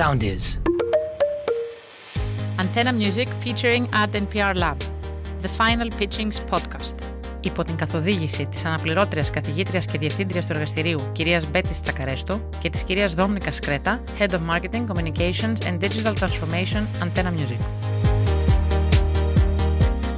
[0.00, 0.44] Sound is.
[2.62, 4.78] Antenna Music featuring Ad NPR Lab.
[5.42, 6.94] The Final Pitchings Podcast.
[7.40, 12.82] Υπό την καθοδήγηση της αναπληρώτριας καθηγήτριας και διευθύντριας του εργαστηρίου κυρίας Μπέτης Τσακαρέστο και της
[12.82, 17.60] κυρίας Δόμνικα Σκρέτα, Head of Marketing, Communications and Digital Transformation Antenna Music.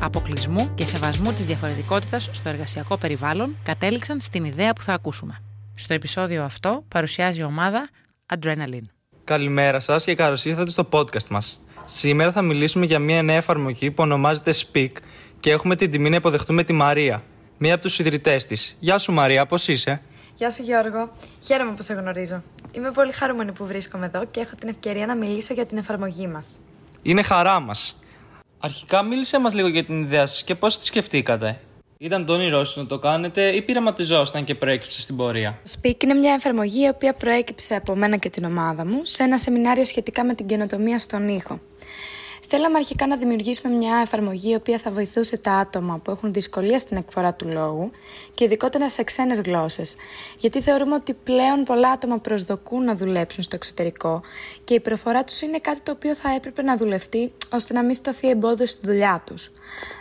[0.00, 5.42] αποκλεισμού και σεβασμού της διαφορετικότητας στο εργασιακό περιβάλλον, κατέληξαν στην ιδέα που θα ακούσουμε.
[5.74, 7.88] Στο επεισόδιο αυτό παρουσιάζει η ομάδα
[8.36, 8.88] Adrenaline.
[9.24, 11.60] Καλημέρα σας και καλώς ήρθατε στο podcast μας.
[11.84, 14.92] Σήμερα θα μιλήσουμε για μια νέα εφαρμογή που ονομάζεται Speak
[15.40, 17.22] και έχουμε την τιμή να υποδεχτούμε τη Μαρία,
[17.58, 18.76] μία από τους ιδρυτές της.
[18.80, 20.02] Γεια σου, Μαρία, πώς είσαι;
[20.38, 21.12] Γεια σου Γιώργο,
[21.44, 22.42] χαίρομαι που σε γνωρίζω.
[22.72, 26.26] Είμαι πολύ χαρούμενη που βρίσκομαι εδώ και έχω την ευκαιρία να μιλήσω για την εφαρμογή
[26.26, 26.56] μας.
[27.02, 28.00] Είναι χαρά μας.
[28.60, 31.60] Αρχικά μίλησε μας λίγο για την ιδέα σας και πώς τη σκεφτήκατε.
[31.98, 36.14] Ήταν το όνειρό σα να το κάνετε ή πειραματιζόσταν και προέκυψε στην πορεία; Speak είναι
[36.14, 40.24] μια εφαρμογή η οποία προέκυψε από μένα και την ομάδα μου σε ένα σεμινάριο σχετικά
[40.24, 41.60] με την καινοτομία στον ήχο.
[42.50, 46.78] Θέλαμε αρχικά να δημιουργήσουμε μια εφαρμογή η οποία θα βοηθούσε τα άτομα που έχουν δυσκολία
[46.78, 47.90] στην εκφορά του λόγου
[48.34, 49.96] και ειδικότερα σε ξένες γλώσσες.
[50.38, 54.20] Γιατί θεωρούμε ότι πλέον πολλά άτομα προσδοκούν να δουλέψουν στο εξωτερικό
[54.64, 57.94] και η προφορά τους είναι κάτι το οποίο θα έπρεπε να δουλευτεί ώστε να μην
[57.94, 59.50] σταθεί εμπόδιο στη δουλειά τους.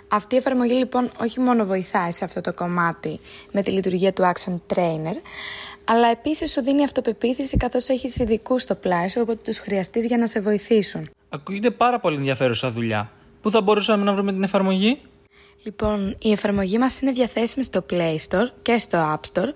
[0.08, 3.20] Αυτή η εφαρμογή λοιπόν όχι μόνο βοηθάει σε αυτό το κομμάτι
[3.52, 5.16] με τη λειτουργία του Action Trainer,
[5.84, 10.18] αλλά επίσης σου δίνει αυτοπεποίθηση καθώς έχεις ειδικούς στο πλάι σου, όποτε τους χρειαστείς για
[10.18, 11.10] να σε βοηθήσουν.
[11.30, 13.12] Ακούγεται πάρα πολύ ενδιαφέρουσα δουλειά.
[13.42, 15.02] Πού θα μπορούσαμε να βρούμε την εφαρμογή;
[15.64, 19.50] Λοιπόν, η εφαρμογή μας είναι διαθέσιμη στο Play Store και στο App Store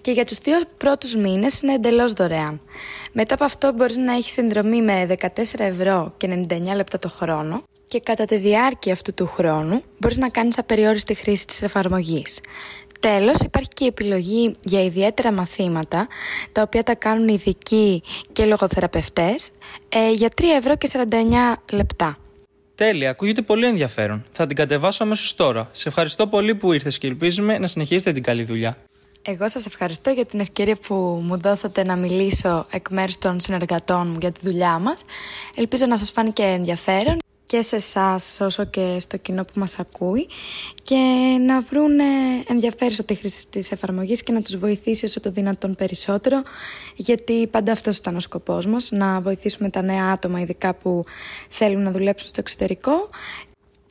[0.00, 2.60] και για τους δύο πρώτους μήνες είναι εντελώς δωρεάν.
[3.12, 5.26] Μετά από αυτό μπορείς να έχεις συνδρομή με 14
[5.58, 10.28] ευρώ και 99 λεπτά το χρόνο και κατά τη διάρκεια αυτού του χρόνου μπορείς να
[10.28, 12.40] κάνεις απεριόριστη χρήση της εφαρμογής.
[13.00, 16.06] Τέλος, υπάρχει και η επιλογή για ιδιαίτερα μαθήματα,
[16.52, 19.50] τα οποία τα κάνουν ειδικοί και λογοθεραπευτές,
[19.88, 22.18] ε, για 3 ευρώ και 49 λεπτά.
[22.74, 24.24] Τέλεια, ακούγεται πολύ ενδιαφέρον.
[24.30, 25.68] Θα την κατεβάσω αμέσως τώρα.
[25.72, 28.76] Σε ευχαριστώ πολύ που ήρθες και ελπίζουμε να συνεχίσετε την καλή δουλειά.
[29.22, 30.94] Εγώ σας ευχαριστώ για την ευκαιρία που
[31.24, 35.04] μου δώσατε να μιλήσω εκ μέρους των συνεργατών μου για τη δουλειά μας.
[35.56, 40.26] Ελπίζω να σας φάνηκε ενδιαφέρον και σε εσάς όσο και στο κοινό που μας ακούει
[40.82, 40.96] και
[41.46, 41.98] να βρουν
[42.48, 46.42] ενδιαφέρουσα τη χρήση της εφαρμογής και να τους βοηθήσει όσο το δυνατόν περισσότερο
[46.94, 51.04] γιατί πάντα αυτός ήταν ο σκοπός μας να βοηθήσουμε τα νέα άτομα ειδικά που
[51.48, 52.92] θέλουν να δουλέψουν στο εξωτερικό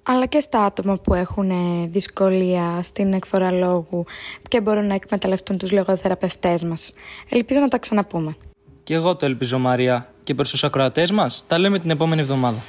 [0.03, 1.51] αλλά και στα άτομα που έχουν
[1.91, 4.05] δυσκολία στην εκφορά λόγου
[4.47, 6.93] και μπορούν να εκμεταλλευτούν τους λογοθεραπευτές μας.
[7.29, 8.35] Ελπίζω να τα ξαναπούμε.
[8.83, 10.13] Και εγώ το ελπίζω Μαρία.
[10.23, 12.63] Και προς τους ακροατές μας τα λέμε την επόμενη εβδομάδα.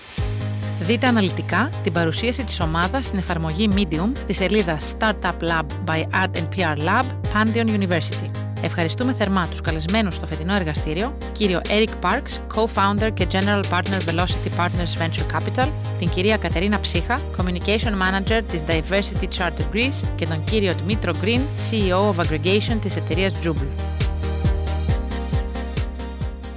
[0.80, 6.36] Δείτε αναλυτικά την παρουσίαση της ομάδας στην εφαρμογή Medium της σελίδα Startup Lab by Ad
[6.36, 8.30] PR Lab, Pantheon University.
[8.62, 14.50] Ευχαριστούμε θερμά τους καλεσμένους στο φετινό εργαστήριο, κύριο Eric Parks, Co-Founder και General Partner Velocity
[14.58, 15.68] Partners Venture Capital,
[15.98, 21.40] την κυρία Κατερίνα Ψύχα, Communication Manager της Diversity Charter Greece και τον κύριο Dmitro Green,
[21.70, 23.97] CEO of Aggregation της εταιρείας Jubel.